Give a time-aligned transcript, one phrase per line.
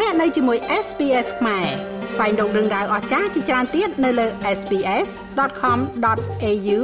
[0.00, 1.66] លោកអ្នកនៅជាមួយ SPS ខ្មែរ
[2.12, 4.26] ស្វែងរកដឹងដៅអស្ចារ្យជាច្រើនទៀតនៅលើ
[4.58, 6.78] SPS.com.au/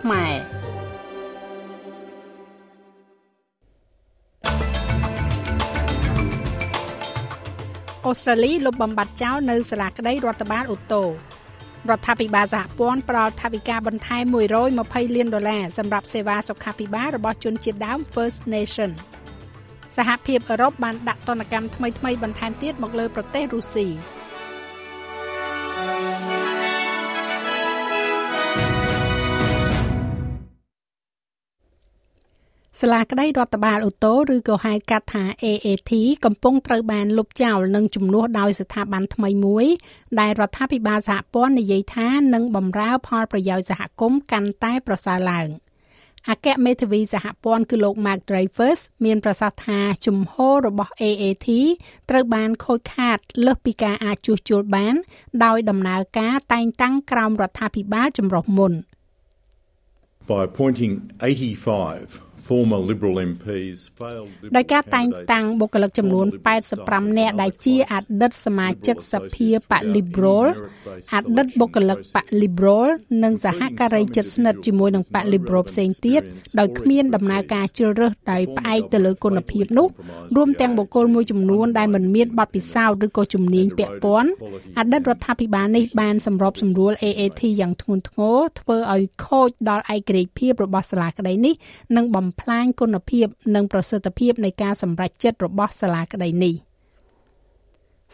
[0.00, 0.34] ខ្មែរ
[8.06, 11.08] អូស្ត្រាលីលុបបំបាត់ចោលនៅសាលាក្តីរដ្ឋបាលអូតូរ
[11.98, 14.34] ដ្ឋាភិបាលសហព័ន្ធផ្ដល់ថវិកាបន្ថែម
[14.74, 18.90] 120លានដុល្លារសម្រាប់សេវាសុខាភិបាលរបស់ជនជាតិដើម First Nation
[19.98, 23.86] សហភាពអឺរ៉ុបបានដាក់ទណ្ឌកម្មថ្មីៗបន្ថែមទៀតមកលើប្រទេសរុស្ស៊ី
[32.82, 35.92] សាលាក្តីរដ្ឋបាលអូតូឬក៏ហៅកាត់ថា AAT
[36.24, 39.66] កំពុងត្រូវបានលុបចោលនិងជំនួសដោយស្ថាប័នថ្មីមួយ
[40.20, 45.48] ដែលរដ្ឋាភិបាលសហព័ន្ធនិយាយថានឹងបម្រើផលប្រយោជន៍សហគមន៍កាន់តែប្រសើរឡើង។
[46.30, 51.48] អគ្គមេធាវីសហព័ន្ធគឺលោក Mark Dreyfus មានប្រសាសន៍ថាជំហររបស់ AAT
[52.10, 54.94] ត្រូវបានខូចខាតលើសពីការអាចជួសជុលបាន
[55.44, 58.72] ដោយដំណើរការតែងតាំងក្រោមរដ្ឋាភិបាលចម្រុះមុន
[60.30, 66.26] By appointing 85 former liberal MPs failed ដោយការតែងតាំងបុគ្គលិកចំនួន
[66.72, 70.46] 85នាក់ដែលជាអតីតសមាជិកសភាបក Liberal
[71.14, 72.88] អតីតបុគ្គលិកបក Liberal
[73.24, 76.22] និងសហការីជិតស្និទ្ធជាមួយនឹងបក Liberal ផ្សេងទៀត
[76.58, 79.88] ដោយគ្មានដំណើរការជ្រើសរើសដោយផ្អែកទៅលើគុណភាពនោះ
[80.36, 84.30] រួមទាំងបុគ្គលមួយចំនួនដែលមិនមានបទពិសោធន៍ឬក៏ជំនាញពាក់ព័ន្ធ
[84.78, 91.54] អតីតរដ្ឋាភិបាលនេះបានសម្របសម្រួល AAT យ៉ាងធ្ងន់ធ្ងរធ្វើឲ្យខូចដល់ឯករាជ្យភាពរបស់សាលាក្តីនេះ
[91.96, 96.54] និងបំបំផ្លាញគុណភាព និងប្រសិទ្ធភាពនៃការសម្រេចចិត្តរបស់សាលាក្តីនេះ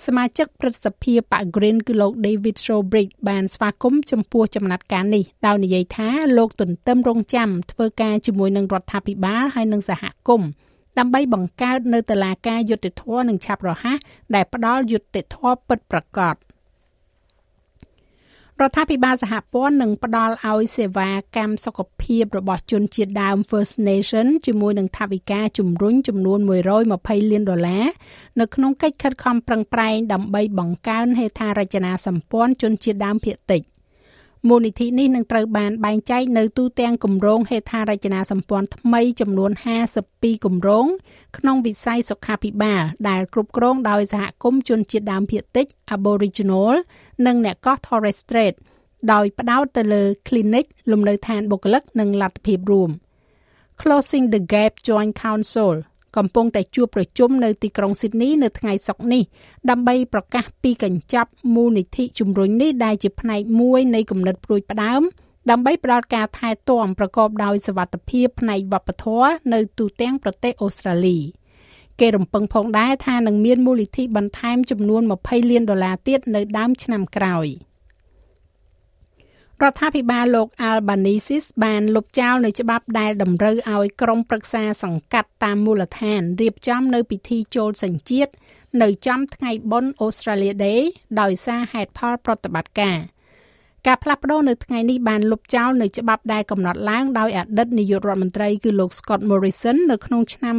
[0.05, 10.49] សមាជិកព្រឹទ្ធសភាបក Green គឺលោក David Showbridge បានស្វាគមន៍ចំពោះចំណាត់ការនេះដោយនិយាយថាលោកទន្ទឹមរង់ចាំធ្វើការជាមួយនឹងរដ្ឋាភិបាលហើយនិងសហគមន៍
[10.99, 13.99] ដើម្បីបង្កើតនៅតុលាការយុត្តិធម៌និងឆាប់រហ័ស
[14.35, 16.35] ដែលផ្ដល់យុត្តិធម៌ពិតប្រាកដ។
[18.63, 27.87] រដ្ឋាភិបាលសហព័ន្ធនឹងផ្ដល់ឲ្យសេវាកម្មសុខភាពរបស់ជនជាតិដើម First Nation ជាមួយនឹងថវិកាជំរុញចំនួន120លានដុល្លារ
[28.41, 33.63] នៅក្នុងកិច្ចខិតខំប្រឹងប្រែងដើម្បីបង្កើនហេដ្ឋារចនាសម្ព័ន្ធជនជាតិដើមភាគតិច។
[34.49, 39.51] មូលនិធិនេះនឹងត្រូវបានបែងចែកនៅទូទាំងគម្រោងហេដ្ឋារចនាសម្ព័ន្ធថ្មីចំនួន
[39.97, 40.87] 52គម្រោង
[41.37, 45.67] ក្នុងវិស័យសុខាភិបាល ដែលគ្រប់គ្រងដោយសហគមន៍ជនជាតិដើមភាគតិច
[45.97, 46.73] Aboriginal
[47.27, 48.55] និងអ្នកកោះ Torres Strait
[49.13, 52.91] ដោយផ្ដោតទៅលើ clinic លំនៅឋានបុគ្គលិកនិងលទ្ធភាពរួម
[53.81, 55.75] Closing the Gap Joint Council
[56.17, 59.23] កំពុងតែជួបប្រជុំនៅទីក្រុងស៊ីដនីនៅថ្ងៃសុក្រនេះ
[59.71, 65.03] ដើម្បីប្រកាសពីកញ្ចប់មូលនិធិជំរុញនេះដែលជាផ្នែកមួយនៃគំនិតព្រួយផ្ដើម
[65.51, 71.19] ដើម្បីផ្ដល់ការថែទាំប្រកបដោយសវត្ថភាពផ្នែកវប្បធម៌នៅទូទាំងប្រទេសអូស្ត្រាលី
[72.01, 77.49] គេរំពឹងផងដែរថានឹងមានមូលនិធិបន្ថែមចំនួន20លានដុល្លារទៀតនៅដើមឆ្នាំក្រោយ។
[79.63, 88.33] រដ្ឋាភិបាលលោក Albanese បានលុបចោលនៅច្បាប់ដែលតម្រូវឲ្យក្រុមប្រឹក្សាសង្កាត់តាមមូលដ្ឋានរៀបចំនៅពិធីចូលសញ្ជាតិ
[88.83, 90.81] នៅចំថ្ងៃបុណ្យ Australia Day
[91.21, 92.99] ដោយសារហេតុផលប្រតិបត្តិការ
[93.87, 100.57] ការផ្លាស់ប្តូរនៅថ្ងៃនេះបានលុបចោលនៅច្បាប់ដែលកំណត់ឡើងដោយអតីតនាយករដ្ឋមន្ត្រីគឺលោក Scott Morrison នៅក្នុងឆ្នាំ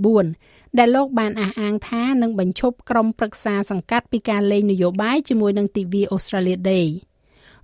[0.00, 6.88] 2019ដែលលោកបានអះអាងថានឹងបញ្ឈប់ក្រុមប្រឹក្សាសង្កាត់ពីការលេងនយោបាយជាមួយនឹងទិវា Australia Day។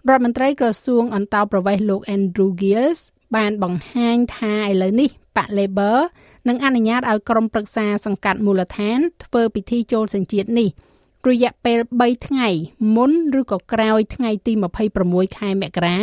[0.08, 3.00] រដ្ឋមន្ត្រីក្រសួងអន្តោប្រវេសន៍លោក Andrew Gills
[3.36, 5.98] បានបង្ហាញថាឥឡូវនេះបក Labor
[6.48, 10.68] នឹងអនុញ្ញាតឲ្យក្រុមប្រឹក្សាសង្កាត់មូលដ្ឋាន ធ្វើពិធីចូលសញ្ជាតិនេះ
[11.28, 12.48] រយៈពេល3ថ្ងៃ
[12.96, 14.52] មុនឬក៏ក្រោយថ្ងៃទី
[14.94, 15.98] 26ខែមករា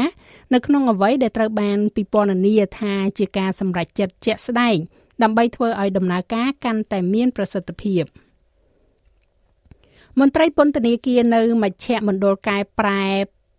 [0.54, 4.78] នៅក្នុងអ្វីដែលត្រូវបានពិពណ៌នាថាជាការសម្រេចចិត្តជាក់ស្ដែង
[5.24, 8.04] ដើម្បីធ្វើឲ្យដំណើរការកាន់តែមានប្រសិទ្ធភាព
[10.20, 13.06] មន្ត្រីពន្ធនាគារនៅមជ្ឈមណ្ឌលកែប្រែ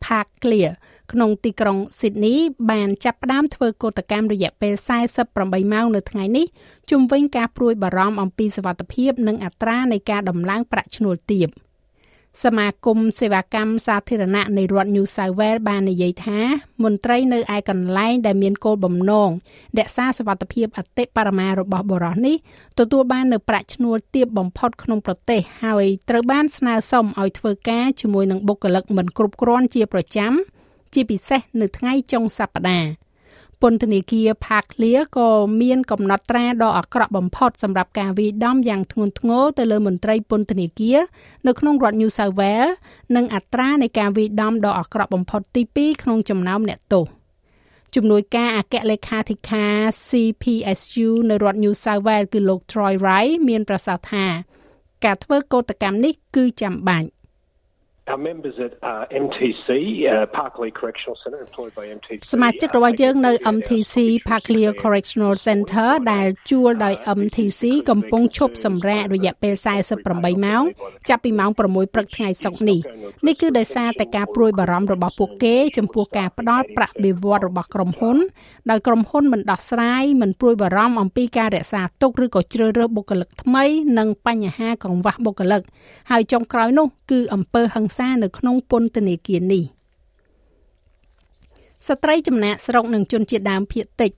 [0.04, 0.72] Park Clear
[1.12, 2.36] ក្នុងទីក្រុង Sydney
[2.70, 4.74] បានចាប់ផ្ដើមធ្វើកោតកម្មរយៈពេល
[5.22, 6.46] 48ម៉ោងនៅថ្ងៃនេះ
[6.90, 11.48] ជុំវិញការព្រួយបារម្ភអំពីសវត្ថភាពនិងអត្រានៃការដំឡើងប្រាក់ឈ្នួលទាប។
[12.42, 16.40] សមាគមសេវាកម្មសាធារណៈនៃរដ្ឋ New South Wales បាននិយាយថា
[16.84, 19.30] មន្ត្រីនៅឯកន្លែងដែលមានគោលបំណង
[19.78, 22.36] រក្សាសវត្ថភាពអតិបរមារបស់បរិសនេះ
[22.78, 30.32] ទទួលបាននៅប្រាក់ឈ្នួលទាបបំផុតក្នុងប្រទេសហើយត្រូវបានស្នើសុំឲ្យធ្វើការជាមួយនឹងបុគ្គលិកមិនគ្រប់គ្រាន់ជាប្រចាំ
[30.94, 33.03] ជាពិសេសនៅថ្ងៃចុងសប្តាហ៍
[33.66, 35.28] ពន្ធនាគារ Park Clear ក៏
[35.62, 40.98] មានកំណត់ត្រាដ៏អាក្រក់បំផុតសម្រាប់ការវាយដំយ៉ាងធ្ងន់ធ្ងរទៅលើមន្ត្រីពន្ធនាគារ
[41.46, 42.72] នៅក្នុងរដ្ឋ New South Wales
[43.16, 47.06] និងអត្រានៃការវាយដំដ៏អាក្រក់បំផុតទី2ក្នុងចំណោមអ្នកទោស
[47.94, 49.76] ជំនួយការអគ្គលេខាធិការ
[50.08, 54.26] CPSU នៅរដ្ឋ New South Wales គឺលោក Troy Wright មានប្រសាសន៍ថា
[55.04, 57.08] ការធ្វើកោតកម្មនេះគឺចាំបាច់
[58.06, 59.68] Our members at uh, MTC
[60.04, 63.94] uh, Parkley Correctional Centre employed by MTC សមាជិករបស់យើងនៅ MTC
[64.28, 69.54] Parkley Correctional Center ដែលជួលដោយ MTC កំពុងឈប់សម្រាករយៈពេល
[69.98, 70.64] 48ម៉ោង
[71.08, 71.58] ចាប់ពីម៉ោង6
[71.94, 72.80] ព្រឹកថ្ងៃសុក្រនេះ
[73.26, 78.16] នេះគឺដោយសារតែការព្រួយបារម្ភរបស់ពួកគេ ចំពោះការផ្ដល់ប្រាក់បៀវត្សរបស់ក្រុមហ៊ុន
[78.70, 83.64] ដោយក្រុមហ៊ុនមិនដោះស្រាយមិនព្រួយបារម្ភអំពីការរក្សាទុកឬក៏ជ្រើសរើសបុគ្គលិកថ្មី
[83.98, 85.62] និងបញ្ហាកង្វះបុគ្គលិក
[86.10, 89.64] ហើយចុងក្រោយនោះគឺអំពើហិង្សានៅក្នុងពន្ធនាគារនេះ
[91.88, 94.12] ស្ត្រីចំណាក់ស្រុកនិងជនជាតិដើមភាគតិច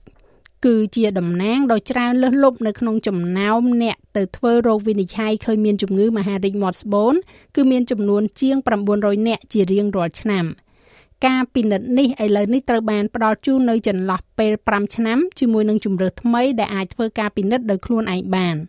[0.65, 7.13] គឺជាតំណាងដ៏ច្រើនលើសលប់នៅក្នុងចំណោមអ្នកទៅធ្វើរោគវិនិច្ឆ័យឃើញមានជំងឺមហារីកមាត់ស្បូន
[7.55, 8.57] គឺមានចំនួនជាង
[8.91, 10.45] 900អ្នកជារៀងរាល់ឆ្នាំ
[11.25, 18.55] ការពិនិត្យនេះឥឡូវនេះត្រូវបានផ្ដល់ជូននៅចន្លោះពេល5ឆ្នាំជាមួយនឹងជំរើសថ្មីដែលអាចធ្វើការពិនិត្យដោយខ្លួនឯងបាន។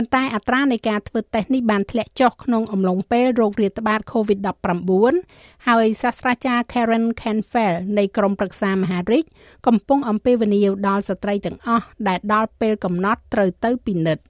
[0.00, 9.24] ប៉ុន្តែអត្រានៃការធ្វើតេស្តនេះបានធ្លាក់ចុះក្នុងអំឡុងពេលរោគរាតត្បាត COVID-19 ហើយសាស្ត្រាចារ្យ Karen Canfell នៃក្រុមប្រឹក្សាមហារាជ
[9.66, 14.24] កំពុងអំពាវនាវដល់ស្ត្រីទាំងអស់ដែលដល់ពេលកំណត់ត្រូវទៅពិនិត្យ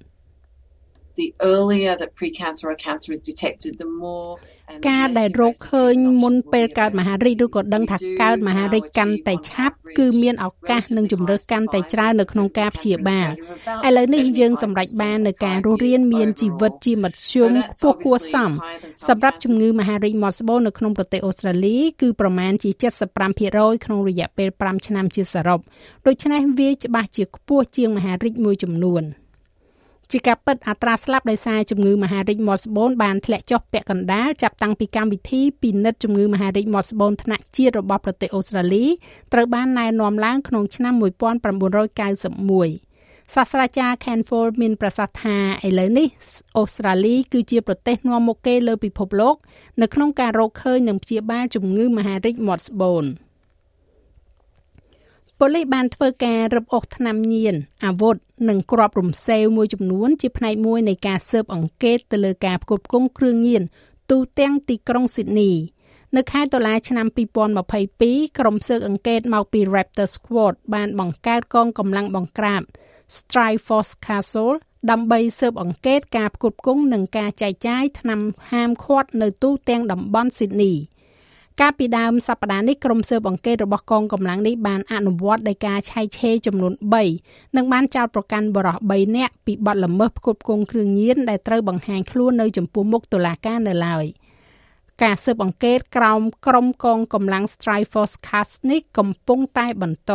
[1.20, 4.31] the earlier that precancer or cancer is detected the more
[4.88, 13.29] ការដែលរោគឃើញមុនពេលកើតមហារីកឬក៏ដឹងថាកើតមហារីកកាន់តែឆាប់គឺមានឱកាសនឹងជំរើសកាន់តែច្រើននៅក្នុងការព្យាបាល
[13.87, 18.50] ឥឡូវនេះយើងសម្រេចបាននៅការរស់រានមានជីវិតជាមធ្យមខ្ពស់គួរសម
[19.09, 22.71] សម្រាប់ជំងឺមហារីកមាត់ស្បូរនៅក្នុងប្រទេសអូស្ត្រាលីគឺប្រមាណជា
[23.29, 25.61] 75%ក្នុងរយៈពេល5ឆ្នាំជាសរុប
[26.06, 29.05] ដូច្នេះវាច្បាស់ជាខ្ពស់ជាងមហារីកមួយចំនួន។
[30.13, 38.87] ជាការពិតអត្រាស្លាប់ដោយសារជំងឺមហារីកមាត់ស្បូនបានធ្លាក់ចុះពាក់កណ្ដាលចាប់តាំងពីកម្មវិធីពិនិត្យជំងឺមហារីកមាត់ស្បូនថ្នាក់ជាតិរបស់ប្រទេសអូស្ត្រាលី
[39.33, 46.09] ត្រូវបានណែនាំឡើងក្នុងឆ្នាំ1991សាស្ត្រាចារ្យ Canfold មានប្រសាសន៍ថាឥឡូវនេះ
[46.57, 49.37] អូស្ត្រាលីគឺជាប្រទេសនាំមុខគេលើពិភពលោក
[49.81, 53.07] នៅក្នុងការរកឃើញនិងព្យាបាលជំងឺមហារីកមាត់ស្បូន។
[55.40, 57.55] ប៉ូលីសបានធ្វើការរឹបអូសថ្នាំញៀន
[57.85, 58.17] អាវុធ
[58.49, 63.62] និងគ្រាប់រំសេវមួយចំនួន ជាផ្នែកមួយនៃការស៊ើបអង្កេតទៅលើការផ្គត់ផ្គង់គ្រឿងញៀន
[64.11, 65.52] ទូទាំងទីក្រុងស៊ីដនី
[66.17, 67.06] នៅខែតុលាឆ្នាំ
[67.73, 72.62] 2022ក្រុមស៊ើបអង្កេតមកពី Raptor Squad បានបង្កើតកងកម្លាំងបង្ក្រាប
[73.17, 74.55] Strike Force Castle
[74.90, 78.20] ដើម្បីស៊ើបអង្កេតការផ្គត់ផ្គង់និងការចែកចាយថ្នាំ
[78.50, 80.73] ហាមឃាត់នៅទូទាំងតំបន់ស៊ីដនី។
[81.61, 86.73] កាលពីដើមសប្តាហ៍នេះក្រុមស៊ើបអង្កេតរបស់កងកម្លាំងនេះបានអនុវត្តដោយការឆែកឆេរចំនួន
[87.15, 94.05] 3និងបានចោទប្រកាន់បរិសុទ្ធ3នាក់ពីបទល្មើសផ្គត់ផ្គង់គ្រឿងញៀនដែលត្រូវបង្ហាញខ្លួននៅចំពោះមុខតុលាការនៅឡើយ
[95.03, 100.13] ការស៊ើបអង្កេតក្រោមក្រុមកងកម្លាំង Strike Force Cast នេះកំពុងតែបន្ត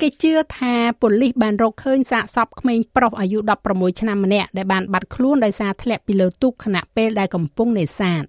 [0.00, 3.38] គេជឿថាប៉ូលីសបានរកឃើញសាកសពក្មេងប្រុសអាយុ
[3.68, 8.24] 16ឆ្នាំម្នាក់ដែលបានបាត់ខ្លួនដោយសារធ្លាក់ពីលើទូកខណៈពេលដែលកំពុងនេសាទ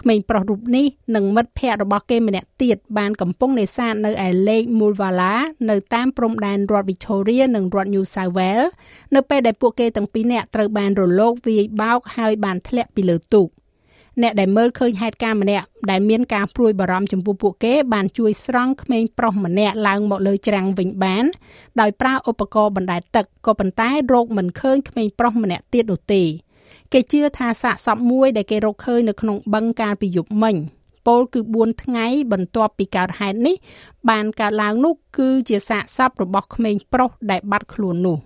[0.00, 5.34] ក្មេងប្រុសរូបនេះនិងមិត្តភ័ក្តិរបស់គេម្នាក់ទៀតបានកំពុងនេសាទនៅឯលេខ Mulvala
[5.70, 8.70] នៅតាមព្រំដែនរដ្ឋ Victoria និងរដ្ឋ New South Wales
[9.14, 13.48] នៅពេលដែលពួកគេទាំងពីរនាក់ត្រូវបានរលកវាយបោកហើយបានធ្លាក់ពីលើទូក
[14.22, 21.24] អ្នកដែលមើលឃើញហេតុការណ៍ម្នាក់ដែលមានការព្រួយបារម្ភចំពោះពួកគេបានជួយស្រង់ក្មេងប្រុសម្នាក់ឡើងមកលើច្រាំងវិញបាន
[21.80, 26.22] ដោយប្រើឧបករណ៍បណ្ដែតទឹកក៏ប៉ុន្តែរោគមិនឃើញក្មេងប្រុសម្នាក់ទៀតនោះទេ
[26.92, 30.56] គេជឿថាសាកសពមួយដែលគេរកឃើញនៅក្នុងបឹងកាលពីយប់មិញ
[31.06, 33.56] ពលគឺ4ថ្ងៃបន្ទាប់ពីកើតហេតុនេះ
[34.08, 38.18] បានកើតឡើងនោះគឺជាសាកសពរបស់ក្មេងប្រុសដែលបាត់ខ្លួននោះ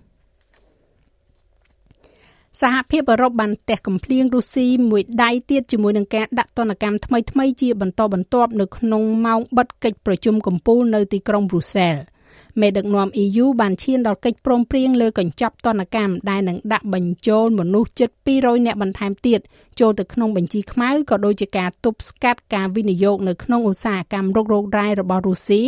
[2.61, 11.97] សហភាពអឺរ៉ុបបានទះកំភ្លៀងរុស្ស៊ីមួយដៃទៀតជាមួយនឹងការដាក់ទណ្ឌកម្មថ្មីៗជាបន្តបន្ទាប់នៅក្នុងម៉ោងបិទកិច្ចប្រជុំកំពូលនៅទីក្រុងប្រ៊ុសែល។
[12.61, 19.41] មេដឹកនាំ EU បានឈានដល់កិច្ចព្រមព្រៀងលើកញ្ចប់ទណ្ឌកម្មដែលនឹងដាក់បញ្ចូលមនុស្សជិត200នាក់បន្ថែមទៀត
[19.81, 25.63] ចូលទៅក្នុងបញ្ជីខ្មៅក៏ដូចជាការទប់ស្កាត់ការវិនិយោគនៅក្នុងឧស្សាហកម្មរុករករ៉ែរបស់រុស្ស៊ី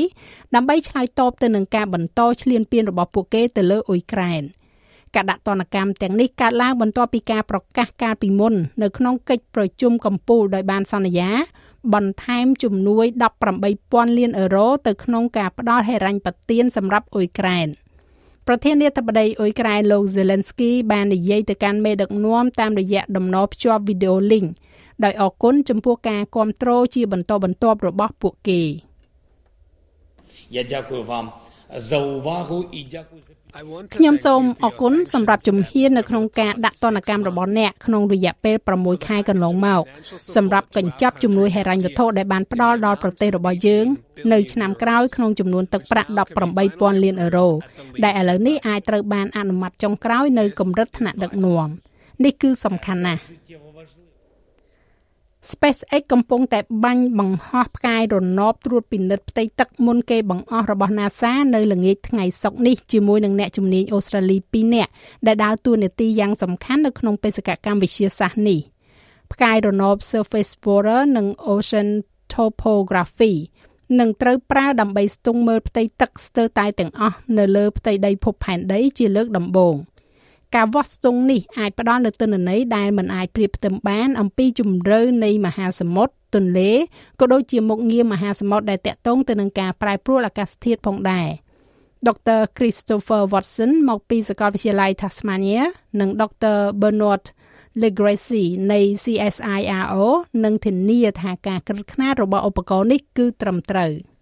[0.55, 4.43] ដើម្បីឆ្លើយតបទៅនឹងការបន្តឈ្លានពានរបស់ពួកគេទៅលើអ៊ុយក្រែន
[5.15, 11.31] ការដាក់ទណ្ឌកម្មទាំងនេះកើតឡើងបន្ទាប់ពីការប្រកាសកាលពីមុននៅក្នុងកិច្ចប្រជុំកំពូលដោយបានសន្យា
[11.94, 13.06] បន្ថែមជំនួយ
[13.62, 17.68] 18,000លានអឺរ៉ូទៅក្នុងការផ្ដល់ហិរញ្ញប្បទានសម្រាប់អ៊ុយក្រែន
[18.48, 24.48] ប្រធានាធិបតីអ៊ុយក្រែនលោក Zelensky បាននិយាយទៅកាន់មេដឹកនាំតាមរយៈដំណរភ្ជាប់វីដេអូ link
[25.04, 28.62] ដោយអរគុណចំពោះការគ្រប់គ្រងជាបន្តបន្ទាប់របស់ពួកគេ
[30.60, 31.26] Я дякую вам
[31.90, 33.37] zauwahu i dziękuję
[33.97, 39.83] ខ្ញុំសូមអរគុណសម្រាប់ជំហាននៅក្នុងការដាក់ទណ្ឌកម្មរបស់អ្នកក្នុងរយៈពេល6ខែកន្លងមក
[40.37, 43.87] សម្រាប់កញ្ចប់ជំនួយហិរញ្ញវត្ថុដែលបានផ្ដល់ដល់ប្រទេសរបស់យើង
[44.33, 46.11] នៅឆ្នាំក្រោយក្នុងចំនួនទឹកប្រាក់
[46.57, 47.49] 18,000លានអឺរ៉ូ
[48.05, 51.69] ដែលឥឡូវនេះអាចត្រូវបានអនុម័តចុងក្រោយនៅកម្រិតថ្នាក់ដឹកនាំ
[52.25, 53.23] នេះគឺសំខាន់ណាស់
[55.51, 64.91] SpaceX កំពុងតែបាញ់បង្ហោះផ្កាយរណបត្រួតពិនិត្យផ្ទៃទឹកមុនគេបង្អស់របស់ NASA នៅល្ងាចថ្ងៃសុក្រនេះជាមួយនឹងអ្នកជំនាញអូស្ត្រាលី2នាក់
[65.27, 68.61] ដែលដើរតួនាទីយ៉ាងសំខាន់នៅក្នុងបេសកកម្មវិទ្យាសាស្ត្រនេះ
[69.33, 71.89] ផ្កាយរណប Surface Explorer និង Ocean
[72.33, 73.35] Topography
[74.01, 79.77] នឹងត្រូវប្រើដើម្បីស្ទង់មើលផ្ទៃទឹកស្ទើរតែទាំងអស់នៅលើផ្ទៃដីភពផែនដីជាលើកដំបូង។
[80.55, 86.73] ការវាស់ស្ទង់នេះអាចផ្ដល់នូវទិន្នន័យដែលមិនអាចប្រៀបផ្ទឹមបាន អំពីជំរឿនៃមហាសមុទ្រទន្លេ
[87.21, 91.29] ក៏ដូចជាមុខងារមហាសមុទ្រដែលតាក់ទងទៅនឹងការប្រែប្រួលអាកាសធាតុផងដែរ
[92.07, 92.41] Dr.
[92.57, 95.63] Christopher Watson មកពីសាកលវិទ្យាល័យ Tasmania
[96.01, 96.57] និង Dr.
[96.81, 97.25] Bernard
[97.83, 100.07] Legracy នៃ CSIRO
[100.45, 103.93] នឹងធានាថាការក្រឹតខ្នាតរបស់ឧបករណ៍នេះគឺត្រឹមត្រូវ។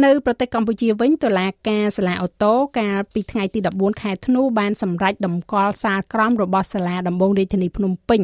[0.00, 8.20] នៅប្រទេសកម្ពុជាវិញតុលាការសាលាអូតូកាលពីថ្ងៃទី14ខែធ្នូបានសម្រេចតម្កល់សាលក្រមរបស់សាលាដំបងរាជធានីភ្នំពេញ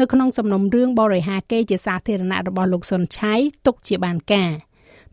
[0.00, 3.34] នៅក្នុងសំណុំរឿងបរិហាកេរជាសាធារណៈរបស់លោកសុនឆៃ
[3.66, 4.52] ទុកជាបានការ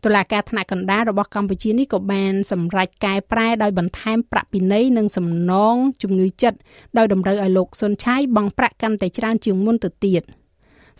[0.04, 6.58] តុលាការថ្នាក់កណ្ដាលរបស់កម្ពុជានេះក៏បានសម្រេចកែប្រែដោយបន្ថែមប្រាក់ពិន័យនិងសំណងជំងឺចិត្ត
[6.98, 10.24] ដោយតម្រូវឲ្យលោកសុនឆៃបង់ប្រាក់កាន់តែច្រើនជាងមុនទៅទៀត។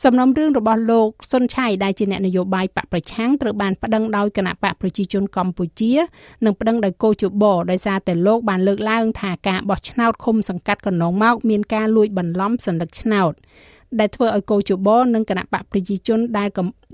[0.05, 5.93] សំណុំរឿងរបស់លោកសុនឆៃដែលជាអ្នកនយោបាយបកប្រឆាំងត្រូវបានប្តឹងដោយគណៈបកប្រជាជនកម្ពុជា
[6.45, 13.33] និងប្តឹងដោយកោជបដោយសារតែលោកបានលើកឡើងថាការបោះឆ្នោតឃុំសង្កាត់កណ្ដងមកមានការលួចបន្លំសញ្ញាឆ្នោត
[13.99, 16.49] ដែលធ្វើឲ្យកោជបនិងគណៈបកប្រជាជនដែល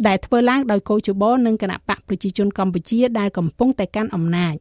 [0.09, 4.57] ដែលធ្វើឡើងដោយកោជបនិងគណៈបកប្រជាជនកម្ពុជាដែលកំពុងតែកាន់អំណាច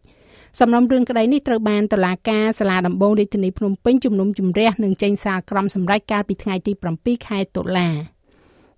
[0.59, 7.89] សំណុំរឿងក្តីនេះត្រូវបានតុលាការសាលាដំបងរាជធានីភ្នំពេញជំនុំជម្រះនិងចេញសារក្រមសម្រេចកាលពីថ្ងៃទី7ខែតុលា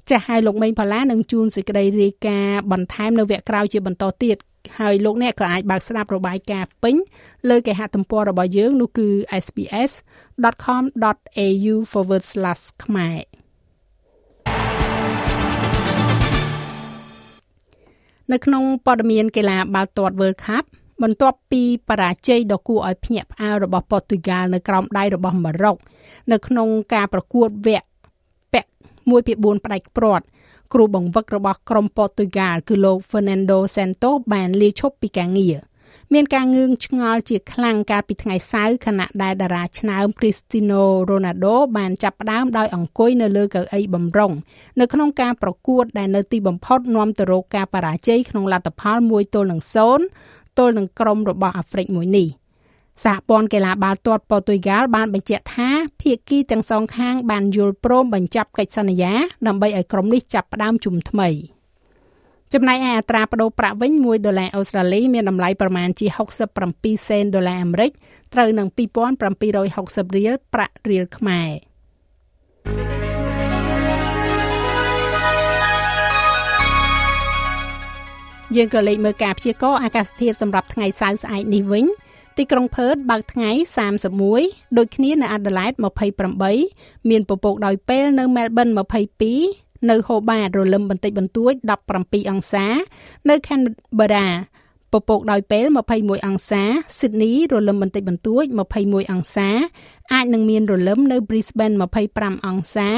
[0.10, 4.38] ចាស់ហើយលោកមេងផល្លានឹងជួនសេចក្តីរាយការណ៍បន្ថែមនៅវគ្គក្រោយជាបន្តទៀត
[4.79, 6.95] ហើយលោកអ្នកក៏អាចបើកស្ដាប់របាយការណ៍ពេញ
[7.50, 9.07] លើគេហទំព័ររបស់យើងនោះគឺ
[9.43, 11.75] sbs.com.au/
[12.83, 13.19] ខ្មែរ
[18.31, 20.63] នៅក្នុងព័ត៌មានកីឡាបាល់ទាត់ World Cup
[21.03, 25.75] បន្ទាប់ពីបរាជ័យដ៏គួរឲ្យភ្ញាក់ផ្អើលរបស់ប៉ូទុយហ្គាល់នៅក្រោមដៃរបស់ម៉ារ៉ុក
[26.31, 27.86] នៅក្នុងការប្រកួតវគ្គ
[29.12, 30.25] 1ពី4ផ្ដាច់ព្រាត់
[30.74, 35.57] គ្រូបង្វឹករបស់ក្រុមប៉ូទុយហ្គាល់គឺលោក Fernando Santos បានលាឈប់ពីការងារ
[36.13, 44.31] មានការងឿងឆ្ងល់ជាខ្លាំងកាលពីថ្ងៃសៅរ៍ខណៈដែលតារាឆ្នើម Cristiano Ronaldo បានចាប់ផ្ដើមដោយអង្គុយនៅលើកៅអីបំរុង
[44.79, 49.62] នៅក្នុងការប្រកួតដែលនៅទីបំផុតនាំទៅរកការបរាជ័យក្នុងលទ្ធផល1ទល់នឹង
[50.10, 52.27] 0ទល់នឹងក្រុមរបស់អាហ្វ្រិកមួយនេះ។
[53.03, 55.69] សហព័ន្ធកីឡាបាល់ទាត់ប៉ូទុយហ្គាល់បានបញ្ជាក់ថា
[56.01, 59.13] ភាគីទាំងសងខាងបានយល់ព្រមបញ្ចប់កិច្ចសន្យា
[59.47, 61.29] ដើម្បីឲ្យក្រុមនេះចាប់ផ្ដើមជុំថ្មី
[62.53, 66.07] ចំណែកឯអត្រាប្តូរប្រាក់វិញ1ដុល្លារអូស្ត្រាលីមានតម្លៃប្រមាណជា
[66.57, 67.91] 67សេនដុល្លារអាមេរិក
[68.33, 71.50] ត្រូវនឹង2760រៀលប្រាក់រៀលខ្មែរ
[78.55, 81.85] យើងក៏លេខមើលការព្យាករណ៍អាកាសធាតុសម្រាប់ថ្ងៃសៅរ៍ស្អែកនេះវិញ
[82.37, 83.51] ទីក្រុងផឺតបើកថ្ងៃ
[84.13, 85.71] 31ដូចគ្នានៅអាដាលេដ
[86.37, 88.67] 28មានពពកដោយពេលនៅមែលប៊ន
[89.29, 91.53] 22នៅហូបាតរលឹមបន្តិចបន្តួច
[91.91, 92.65] 17អង្សា
[93.29, 93.59] នៅខេន
[93.99, 94.27] បេរ៉ា
[94.93, 96.63] ពពកដោយពេល21អង្សា
[96.97, 98.43] ស៊ីដនីរលឹមបន្តិចបន្តួច
[98.79, 99.49] 21អង្សា
[100.13, 101.75] អាចនឹងមានរលឹមនៅ Brisbane
[102.11, 102.89] 25អង្សា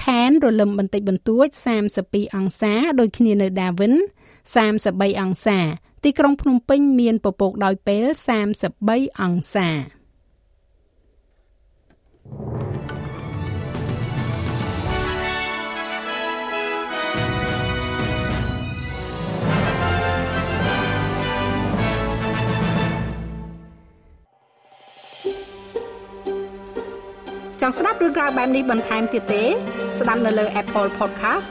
[0.00, 1.46] Cairns រលឹមបន្តិចបន្តួច
[1.90, 3.94] 32អង្សា ដូចគ្នានៅ Darwin
[4.62, 5.58] 33អង្សា
[6.02, 8.06] ទីក្រុងភ្នំពេញមានពពកដោយពេល
[8.62, 9.70] 33អង្សា
[27.60, 29.44] ចង់ស្ដាប់រឿងក្រៅបែបនេះបន្ថែមទៀតទេ
[29.98, 31.50] ស្ដាប់នៅលើ Apple Podcast